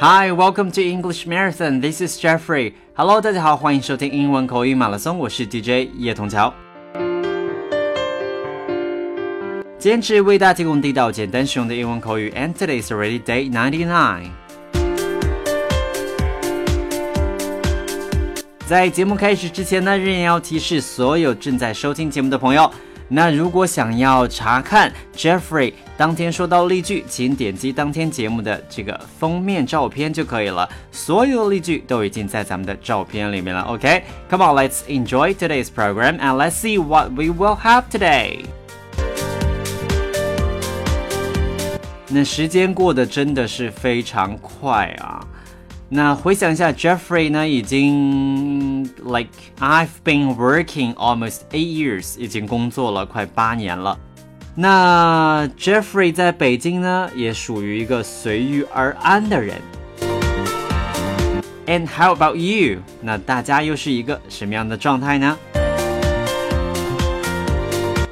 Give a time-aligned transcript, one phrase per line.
[0.00, 1.80] Hi, welcome to English Marathon.
[1.80, 2.72] This is Jeffrey.
[2.94, 6.54] Hello，大家好，欢迎收听英文口语马拉松，我是 DJ 叶童桥。
[9.76, 14.30] 坚持为大家提供地道、简单、实用的英文口语，and today is already day ninety nine。
[18.68, 22.70] 在节目开始之前呢，仍然要提示所有正在收听节目的朋友。
[23.08, 30.67] 那如果想要查看 Jeffrey 当天说到例句，请点击当天节目的这个封面照片就可以了。
[30.91, 33.61] 所有的例句都已经在咱们的照片里面了。
[33.63, 38.45] OK，Come on，let's enjoy today's program and let's see what we will have today。
[42.07, 45.25] 那时间过得真的是非常快啊！
[45.89, 53.97] 那回想一下，Jeffrey 呢，已经 like I've been working almost eight years，已经工作了快八年了。
[54.60, 59.54] 那 Jeffrey 在北京呢，也属于一个随遇而安的人。
[61.68, 62.80] And how about you？
[63.00, 65.38] 那大家又是一个什么样的状态呢？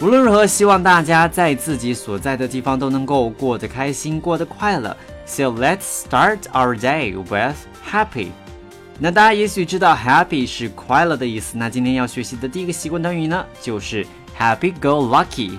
[0.00, 4.96] 无论如何，希望大家在自己所在的地方都能够过得开心，过得快乐。
[5.26, 8.28] So let's start our day with happy。
[9.00, 11.58] 那大家也许知道 happy 是快乐的意思。
[11.58, 14.06] 那今天要学习的第一个习惯短语呢，就是
[14.38, 15.58] happy go lucky。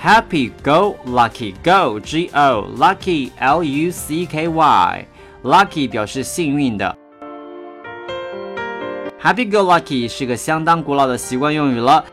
[0.00, 5.06] Happy go lucky go G O lucky L U C K Y
[5.44, 6.96] lucky 表示幸运的。
[9.22, 12.04] Happy go lucky 是个相当古老的习惯用语了。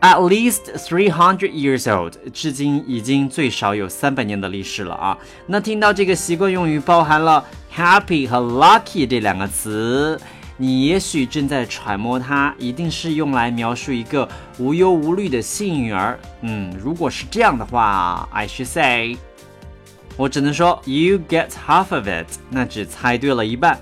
[0.00, 5.16] At least three hundred years old，至今已经最少有三百年的历史了啊！
[5.46, 10.18] 那听到这个习惯用语包含了 happy 和 lucky 这两个词，
[10.57, 14.27] 你也许正在揣摩它一定是用来描述一个
[14.57, 16.19] 无忧无虑的幸运儿。
[16.41, 19.17] 嗯，如果是这样的话，I should say，
[20.15, 23.79] 我只能说 you get half of it，那只猜对了一半。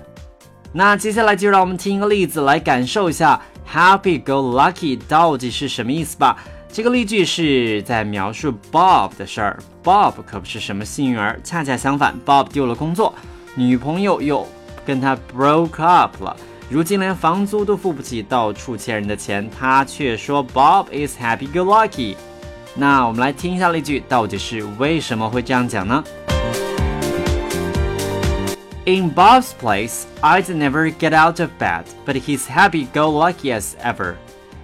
[0.72, 3.40] 那接下来就让我们听一个例子来感受一下。
[3.68, 6.36] Happy go lucky 到底是什么意思吧？
[6.70, 9.58] 这个例句是在描述 Bob 的事儿。
[9.82, 13.12] Bob 可不是什么幸运儿，恰恰相反，Bob 丢了工作，
[13.56, 14.46] 女朋友又
[14.84, 16.36] 跟他 broke up 了，
[16.69, 22.15] 如今连房租都付不起，到处欠人的钱，他却说 Bob is happy go lucky。
[22.73, 26.03] 那我们来听一下例句，到底是为什么会这样讲呢？
[28.85, 34.15] In Bob's place, I'd never get out of bed, but he's happy-go-lucky as ever.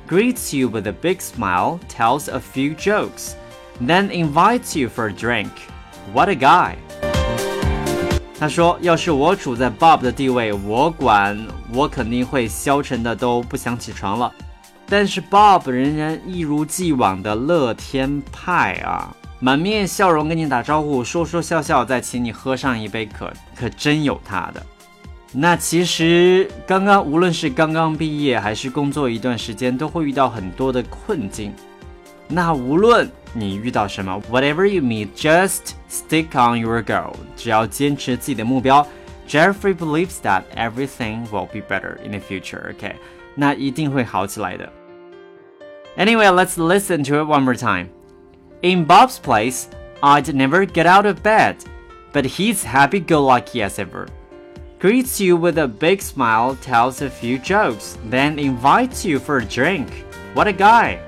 [0.08, 3.36] Greets you with a big smile, tells a few jokes,
[3.80, 5.52] then invites you for a drink.
[6.14, 6.78] What a guy!
[8.43, 11.39] 他说：“要是我处在 Bob 的地位，我管
[11.73, 14.33] 我肯定会消沉的都不想起床了。
[14.89, 24.61] 但是 Bob 仍然一如既往的乐天派啊。”满面笑容跟你打招呼，说说笑笑，再请你喝上一杯，可可真有他的。
[25.31, 31.55] 那其实刚刚无论是刚刚毕业还是工作一段时间，都会遇到很多的困境。
[32.27, 38.88] 那无论你遇到什么，whatever you meet，just stick on your goal，只要坚持自己的目标。
[39.28, 42.70] Jeffrey believes that everything will be better in the future.
[42.70, 42.96] OK，
[43.36, 44.72] 那一定会好起来的。
[45.98, 47.90] Anyway，let's listen to it one more time.
[48.62, 49.66] In Bob's place,
[50.02, 51.58] I'd never get out of bed,
[52.14, 54.08] but he's happy-go-lucky as ever.
[54.80, 59.46] Greets you with a big smile, tells a few jokes, then invites you for a
[59.46, 59.88] drink.
[60.34, 61.00] What a guy!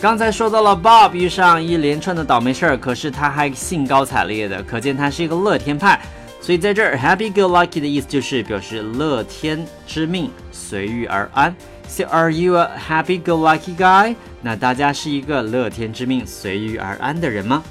[0.00, 6.00] 刚才说到了 Bob 遇上一连串的倒霉事儿，可是他还兴高采烈的，可见他是一个乐天派。
[6.40, 11.52] 所以在这儿，happy-go-lucky 的意思就是表示乐天知命，随遇而安。
[11.88, 14.14] So are you a happy-go-lucky guy？
[14.40, 17.64] 那大家是一个乐天知命、随遇而安的人吗？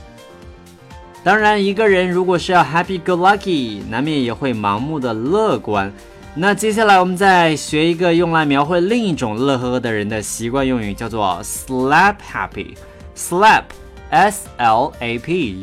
[1.23, 5.93] 当然，一个人如果是要 happy-go-lucky，难免也会盲目的乐观。
[6.39, 12.75] 那接下来我们再学一个用来描绘另一种乐呵呵的人的习惯用语，叫做 slap happy。
[13.15, 13.63] slap，s-l-a-p，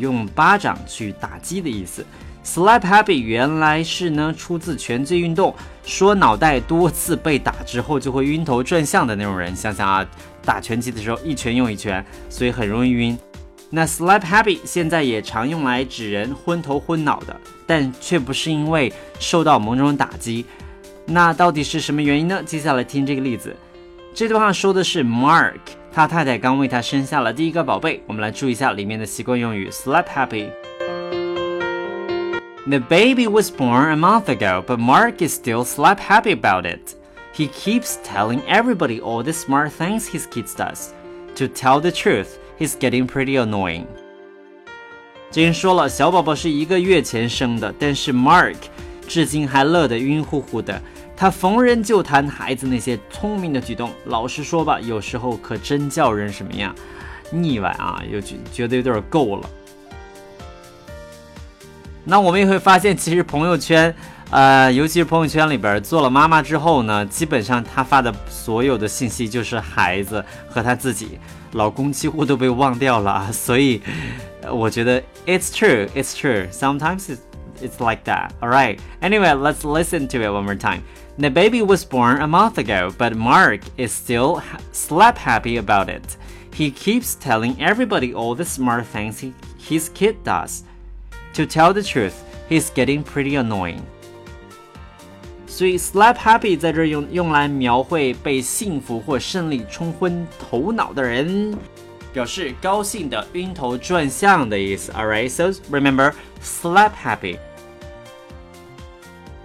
[0.00, 2.04] 用巴掌去打击的意思。
[2.44, 5.54] Slap happy 原来是呢出自拳击运动，
[5.86, 9.54] 说脑袋多次被打之后就会晕头转向的那种人。
[9.54, 10.04] 想想啊，
[10.44, 13.16] 打拳击的时候一拳又一拳，所以很容易晕。
[13.70, 20.44] 那 slap happy 现在也常用来指人昏头昏脑的，但却不是因为受到某种打击。
[21.05, 22.41] 那到底是什么原因呢？
[22.45, 23.55] 接下来听这个例子，
[24.13, 25.59] 这段话说的是 Mark，
[25.91, 28.03] 他太太刚为他生下了第一个宝贝。
[28.05, 36.65] 我们来注意一下里面的习惯用语 slap happy。The baby was born a month ago, but Mark is still slap happy about
[36.65, 36.95] it.
[37.33, 40.89] He keeps telling everybody all the smart things his kids does.
[41.35, 43.85] To tell the truth, he's getting pretty annoying.
[45.31, 48.57] 这人说了，小宝宝是一个月前生的，但是 Mark
[49.07, 50.79] 至今还乐得晕乎乎的。
[51.16, 53.90] 他逢人就谈孩子那些聪明的举动。
[54.06, 56.74] 老实说吧，有时候可真叫人什么呀，
[57.30, 59.50] 腻歪啊，又觉觉得有点够了。
[62.04, 63.94] 那我们也会发现，其实朋友圈，
[64.30, 71.18] 呃，尤其是朋友圈里边，做了妈妈之后呢，基本上她发的所有的信息就是孩子和她自己，
[71.52, 73.30] 老公几乎都被忘掉了啊。
[73.32, 73.80] 所以。
[74.52, 76.46] 我觉得 it's true, it's true.
[76.52, 77.20] Sometimes it's,
[77.62, 78.28] it's like that.
[78.42, 78.78] All right.
[79.00, 80.82] Anyway, let's listen to it one more time.
[81.17, 84.41] The baby was born a month ago, but Mark is still
[84.71, 86.17] slap happy about it.
[86.53, 90.63] He keeps telling everybody all the smart things he, his kid does.
[91.33, 93.81] To tell the truth, he's getting pretty annoying.
[95.47, 101.57] 所以 slap happy 在这用用来描绘被幸福或胜利冲昏头脑的人。
[102.13, 104.91] 表示高兴的、晕头转向的意思。
[104.93, 107.37] Alright, so remember slap happy.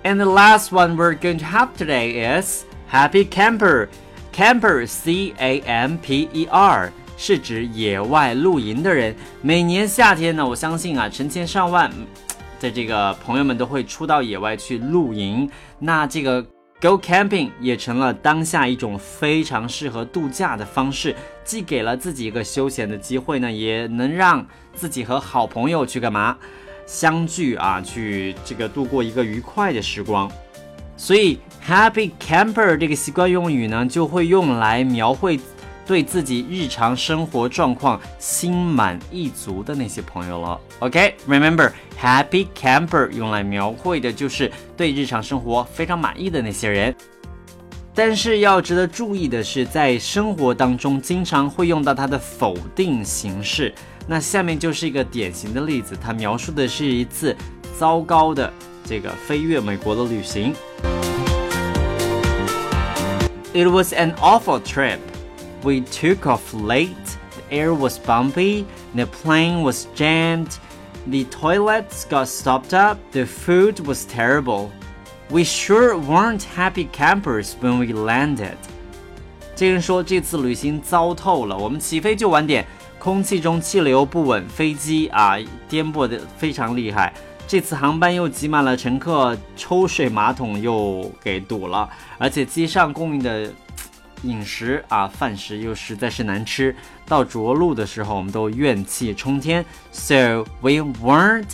[0.02, 3.90] And the last one we're going to have today is happy camper.
[4.32, 9.14] Camper, C A M P E R，是指野外露营的人。
[9.42, 11.92] 每年夏天呢，我相信啊，成千上万
[12.62, 15.50] 的这个朋友们都会出到野外去露营。
[15.80, 16.42] 那这个
[16.82, 21.14] Go camping 也成了当下一种非常适合度假的方式，
[21.44, 26.38] 既给了自己一个休闲的机会呢，也能让自己和好朋友去干嘛
[26.90, 30.30] 相聚啊，去这个度过一个愉快的时光。
[30.98, 35.40] 所以 happy camper 这个习惯用语呢，就会用来描绘。
[35.86, 40.62] 对自己日常生活状况心满意足的那些朋友了。
[40.82, 46.96] OK，remember happy camper 用来描绘的就是对日常生活非常满意的那些人。
[47.96, 53.74] 但是要值得注意的是，在生活当中经常会用到它的否定形式。
[54.09, 57.35] 那下面就是一个典型的例子，它描述的是一次
[57.79, 58.53] 糟糕的
[58.85, 60.55] 这个飞越美国的旅行。
[63.55, 64.99] It was an awful trip.
[65.63, 66.89] We took off late,
[67.31, 70.59] the air was bumpy, the plane was jammed,
[71.07, 74.71] the toilets got stopped up, the food was terrible.
[75.31, 78.59] We sure weren't happy campers when we landed.
[79.60, 82.66] 这人说这次旅行糟透了，我们起飞就晚点，
[82.98, 85.36] 空气中气流不稳，飞机啊
[85.68, 87.14] 颠簸的非常厉害。
[87.46, 93.52] 这次航班又挤满了乘客，抽水马桶又给堵了，而且机上供应的
[94.22, 96.74] 饮食啊，饭食又实在是难吃，
[97.06, 99.66] 到着陆的时候我们都怨气冲天。
[99.92, 101.50] So we weren't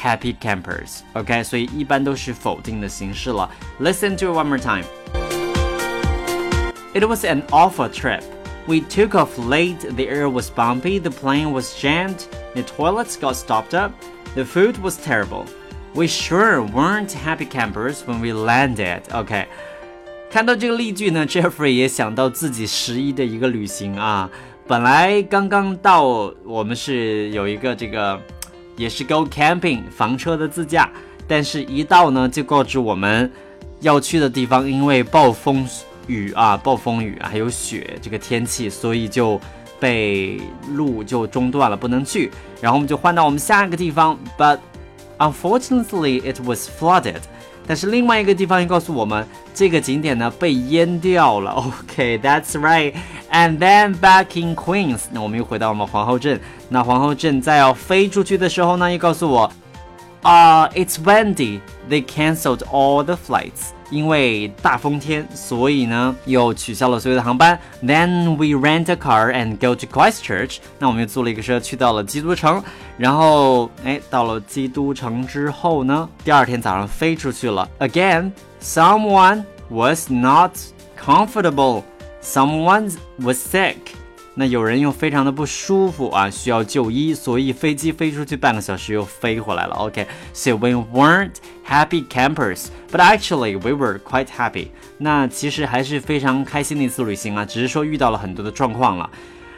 [0.00, 1.00] happy campers.
[1.14, 3.50] OK，所以一般都是否定的形式了。
[3.80, 4.84] Listen to it one more time.
[6.93, 8.23] It was an awful trip.
[8.67, 13.35] We took off late, the air was bumpy, the plane was jammed, the toilets got
[13.35, 13.91] stopped up,
[14.35, 15.45] the food was terrible.
[15.93, 19.01] We sure weren't happy campers when we landed.
[19.11, 19.45] Okay.
[20.29, 24.29] 看到这个例句呢，Jeffrey 也想到自己十一的一个旅行啊。
[24.67, 26.03] 本来刚刚到，
[26.43, 28.19] 我们是有一个这个，
[28.75, 30.91] 也是 go camping 房车的自驾，
[31.25, 33.31] 但是一到呢，就告知我们
[33.79, 35.65] 要去的地方因为暴风
[36.12, 39.40] 雨啊、暴风雨啊还有雪这个天气，所以就
[39.80, 40.40] 被
[40.74, 42.30] 路就中断了，不能去。
[42.60, 44.58] 然后我们就换到我们下一个地方，but
[45.18, 47.20] unfortunately it was flooded。
[47.64, 51.52] 但是另外一个地方又告诉我们，这个景点呢被淹掉了。
[51.86, 52.92] OK，that's right。
[53.30, 56.40] And then back in Queens，那我们又回到我们皇后镇。
[56.68, 59.50] 那皇后镇在要飞出去的时候呢，又告诉我，
[60.21, 63.71] 啊，it's windy。They cancelled all the flights。
[63.89, 67.57] 因为大风天，所以呢又取消了所有的航班。
[67.81, 70.57] Then we rent a car and go to Christchurch。
[70.77, 72.61] 那我们又租了一个车去到了基督城。
[72.97, 77.69] 然后，哎，到了基督城之后呢，第二天早上飞出去了。
[77.79, 80.51] Again, someone was not
[81.01, 81.83] comfortable.
[82.21, 83.77] Someone was sick.
[84.39, 89.73] 那有人又非常的不舒服啊，需要就医，所以飞机飞出去半个小时又飞回来了。
[89.75, 91.31] OK，so we weren't
[91.67, 94.67] happy campers，but actually we were quite happy。
[94.99, 99.09] 那其实还是非常开心的一次旅行啊，只是说遇到了很多的状况了。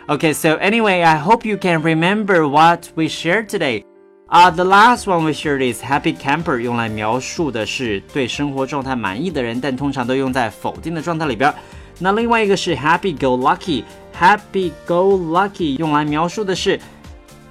[0.08, 3.84] OK，so anyway，I hope you can remember what we shared today。
[4.28, 11.54] 啊，the last one we shared is happy camper，用来描述的是对生活状态满意的人，但通常都用在否定的状态里边。
[12.00, 16.78] 那另外一个是 happy go lucky。Happy go lucky 用来描述的是，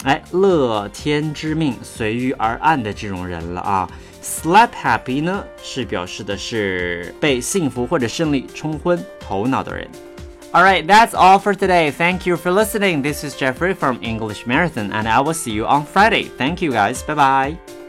[0.04, 3.88] 哎，乐天知命、随遇而安的这种人了啊。
[4.22, 9.88] Slap happy 呢，是表示的是被幸福或者胜利冲昏头脑的人。
[10.52, 11.90] Alright, that's all for today.
[11.90, 13.02] Thank you for listening.
[13.02, 16.28] This is Jeffrey from English Marathon, and I will see you on Friday.
[16.36, 17.02] Thank you guys.
[17.02, 17.81] Bye bye.